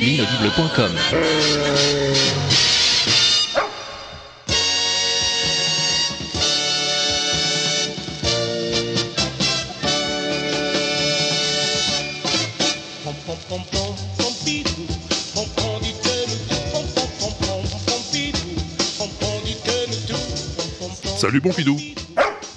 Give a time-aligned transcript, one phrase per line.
[0.00, 0.92] L'inaudible.com
[21.22, 21.76] Salut Pompidou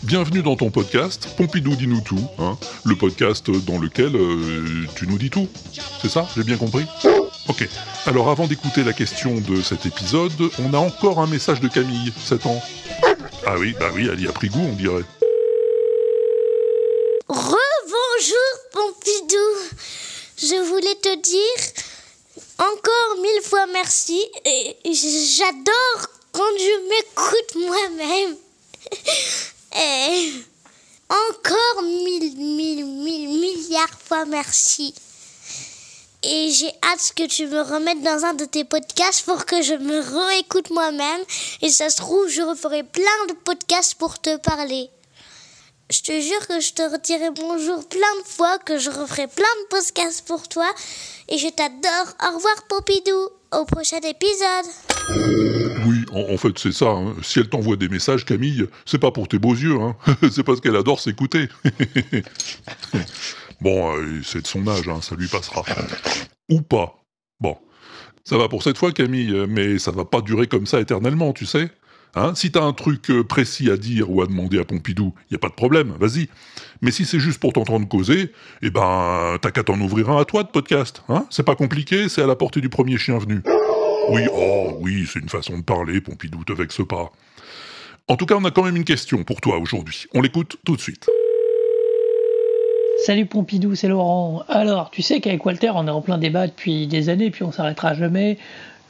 [0.06, 5.18] Bienvenue dans ton podcast, Pompidou dis-nous tout, hein, le podcast dans lequel euh, tu nous
[5.18, 5.50] dis tout.
[6.00, 6.86] C'est ça J'ai bien compris?
[7.48, 7.68] Ok.
[8.06, 12.14] Alors avant d'écouter la question de cet épisode, on a encore un message de Camille,
[12.24, 12.62] 7 ans.
[13.48, 15.02] Ah oui, bah oui, elle y a pris goût, on dirait.
[17.28, 17.58] Rebonjour
[18.74, 19.80] Pompidou.
[20.38, 21.84] Je voulais te dire
[22.60, 28.36] encore mille fois merci et j'adore quand je m'écoute moi-même.
[29.76, 30.32] Et
[31.10, 34.94] encore mille, mille, mille, milliards fois merci.
[36.24, 39.76] Et j'ai hâte que tu me remettes dans un de tes podcasts pour que je
[39.76, 41.22] me réécoute moi-même.
[41.62, 44.90] Et ça se trouve, je referai plein de podcasts pour te parler.
[45.92, 49.44] Je te jure que je te redirai bonjour plein de fois, que je referai plein
[49.44, 50.68] de podcasts pour toi.
[51.30, 52.14] Et je t'adore.
[52.24, 53.30] Au revoir, Pompidou.
[53.52, 55.55] Au prochain épisode.
[56.16, 56.88] En, fait c'est ça.
[56.88, 57.14] hein.
[57.22, 59.96] Si elle t'envoie des messages, Camille, c'est pas pour tes beaux yeux, hein.
[60.32, 61.50] c'est parce qu'elle adore s'écouter.
[63.62, 65.64] bon, euh, c'est de son âge, hein, ça lui passera.
[66.50, 67.04] Ou pas.
[67.40, 67.58] Bon,
[68.24, 71.46] ça va pour cette fois, Camille, mais ça va pas durer comme ça éternellement, tu
[71.46, 71.70] sais.
[72.18, 75.36] Hein si t'as un truc euh, précis à dire ou à demander à Pompidou, y
[75.36, 76.30] a pas de problème, vas-y.
[76.82, 80.24] Mais si c'est juste pour t'entendre causer, eh ben, t'as qu'à t'en ouvrir un à
[80.26, 81.04] toi de podcast.
[81.10, 83.42] Hein c'est pas compliqué, c'est à la portée du premier chien venu.
[84.10, 87.12] Oui, oh oui, c'est une façon de parler, Pompidou, te vexe pas.
[88.08, 90.06] En tout cas, on a quand même une question pour toi aujourd'hui.
[90.14, 91.10] On l'écoute tout de suite.
[93.04, 94.44] Salut Pompidou, c'est Laurent.
[94.48, 97.52] Alors, tu sais qu'avec Walter, on est en plein débat depuis des années, puis on
[97.52, 98.38] s'arrêtera jamais.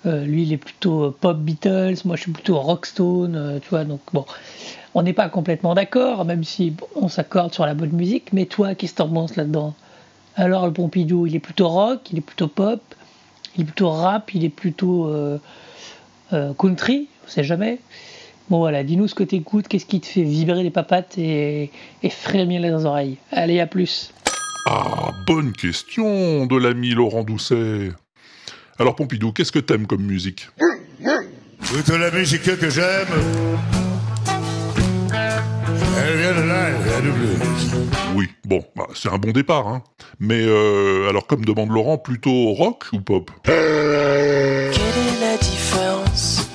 [0.06, 3.70] Euh, lui, il est plutôt euh, pop Beatles, moi je suis plutôt rockstone, euh, tu
[3.70, 4.26] vois, donc bon,
[4.94, 8.76] on n'est pas complètement d'accord, même si on s'accorde sur la bonne musique, mais toi,
[8.76, 9.74] qu'est-ce que t'en penses là-dedans?
[10.36, 12.82] Alors, le Pompidou, il est plutôt rock, il est plutôt pop,
[13.56, 15.40] il est plutôt rap, il est plutôt euh,
[16.34, 17.80] euh, country, on sait jamais.
[18.50, 21.72] Bon voilà, dis-nous ce que t'écoutes, qu'est-ce qui te fait vibrer les papates et,
[22.04, 23.18] et frémir les oreilles.
[23.32, 24.14] Allez, à plus.
[24.68, 27.92] Ah, bonne question de l'ami Laurent Doucet.
[28.78, 30.50] Alors Pompidou, qu'est-ce que t'aimes comme musique?
[31.68, 33.08] Toute la musique que j'aime,
[35.98, 37.76] elle vient de là, elle vient du blues.
[38.16, 39.84] Oui, bon, bah, c'est un bon départ, hein.
[40.20, 43.32] Mais euh, alors comme demande Laurent, plutôt rock ou pop?
[43.44, 46.48] Quelle est la différence?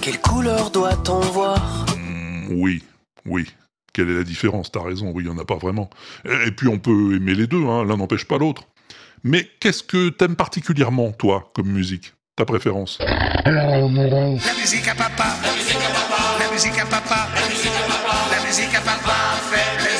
[0.00, 1.86] Quelle couleur doit-on voir?
[1.96, 2.82] Hmm, Oui,
[3.26, 3.46] oui.
[3.92, 4.72] Quelle est la différence?
[4.72, 5.88] T'as raison, oui, il n'y en a pas vraiment.
[6.24, 8.64] Et, et puis on peut aimer les deux, hein, l'un n'empêche pas l'autre.
[9.22, 12.12] Mais qu'est-ce que t'aimes particulièrement, toi, comme musique?
[12.36, 12.98] Ta préférence?
[13.00, 13.78] La
[14.60, 18.28] musique à papa, la musique à papa, la musique à papa, la musique à papa,
[18.32, 19.14] la musique à papa.
[19.50, 19.93] Fait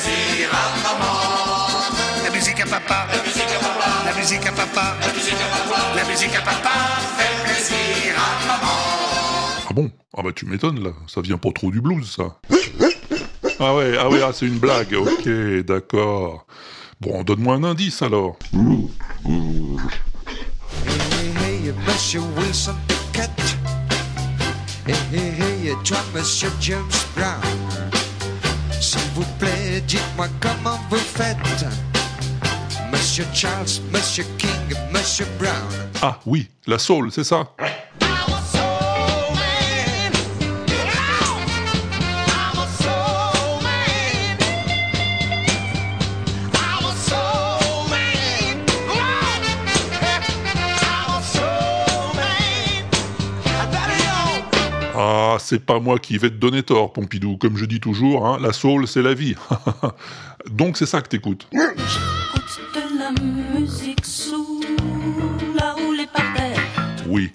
[2.86, 6.34] papa, la musique à papa, la musique à papa, la musique à papa, la musique
[6.34, 6.70] à papa
[7.16, 8.78] fait plaisir à maman.
[9.68, 9.90] Ah bon?
[10.16, 10.90] Ah bah tu m'étonnes, là.
[11.06, 12.38] Ça vient pas trop du blues, ça.
[13.60, 14.94] Ah ouais, ah ouais, ah, c'est une blague.
[14.94, 15.28] Ok,
[15.66, 16.46] d'accord.
[17.00, 18.36] Bon, donne-moi un indice, alors.
[18.54, 18.90] Hey,
[21.44, 23.30] hey, Monsieur Wilson Pickett.
[24.86, 26.84] Hey, hey, hey, toi, Monsieur James
[27.16, 27.40] Brown.
[28.80, 31.38] S'il vous plaît, dites-moi comment vous faites.
[33.04, 34.50] Monsieur Charles, Monsieur King,
[34.90, 35.52] Monsieur Brown.
[36.00, 37.52] Ah oui, la soul, c'est ça
[54.96, 57.36] Ah, c'est pas moi qui vais te donner tort, Pompidou.
[57.36, 59.34] Comme je dis toujours, hein, la soul, c'est la vie.
[60.50, 61.46] Donc c'est ça que t'écoutes.
[67.14, 67.30] Oui.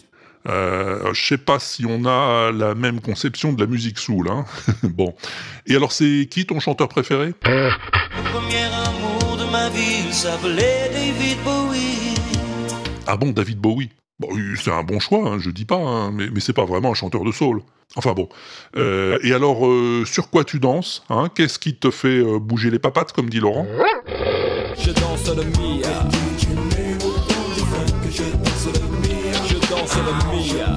[0.50, 4.28] Euh, je sais pas si on a la même conception de la musique soul.
[4.30, 4.44] Hein.
[4.84, 5.16] bon.
[5.68, 7.34] Et alors, c'est qui ton chanteur préféré?
[7.46, 7.72] Le
[8.30, 12.16] premier amour de ma vie il s'appelait David Bowie.
[13.08, 13.90] Ah bon, David Bowie?
[14.20, 14.28] Bon,
[14.62, 16.94] c'est un bon choix, hein, je dis pas, hein, mais, mais c'est pas vraiment un
[16.94, 17.62] chanteur de soul.
[17.96, 18.28] Enfin bon.
[18.76, 21.30] Euh, et alors, euh, sur quoi tu danses hein?
[21.34, 23.66] Qu'est-ce qui te fait euh, bouger les papates, comme dit Laurent?
[24.78, 26.10] Je danse le Mia.
[29.80, 30.68] Je danse le Mia.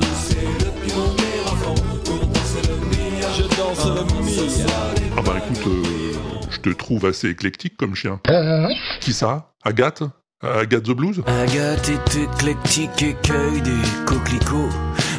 [3.37, 4.47] Je danse le Mia.
[5.17, 5.83] Ah bah écoute, euh,
[6.51, 8.21] je te trouve assez éclectique comme chien.
[9.01, 9.51] Qui ça?
[9.65, 10.05] Agathe?
[10.43, 11.21] Agathe the Blues?
[11.27, 14.69] Agathe est éclectique, écueil des coquelicots.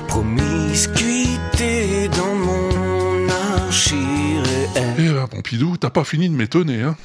[0.08, 3.28] Promiscuité dans mon
[3.66, 4.96] archi-réel.
[4.98, 6.96] Eh ben Pompidou, t'as pas fini de m'étonner, hein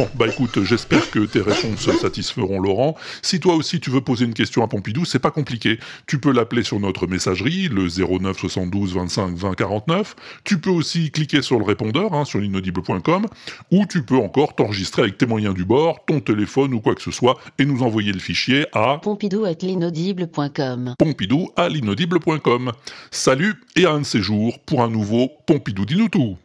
[0.00, 2.96] Bon, bah écoute, j'espère que tes réponses satisferont Laurent.
[3.20, 5.78] Si toi aussi tu veux poser une question à Pompidou, c'est pas compliqué.
[6.06, 10.16] Tu peux l'appeler sur notre messagerie, le 09 72 25 20 49.
[10.42, 13.26] Tu peux aussi cliquer sur le répondeur, hein, sur l'inaudible.com.
[13.72, 17.02] Ou tu peux encore t'enregistrer avec tes moyens du bord, ton téléphone ou quoi que
[17.02, 20.94] ce soit, et nous envoyer le fichier à Pompidou at l'inaudible.com.
[20.98, 22.72] pompidou à l'inaudible.com.
[23.10, 26.38] Salut et à un de ces jours pour un nouveau Pompidou dis-nous tout.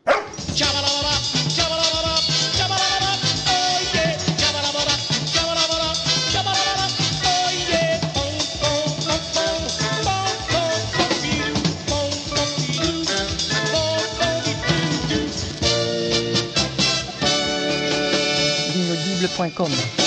[19.37, 20.05] L'inaudible.com.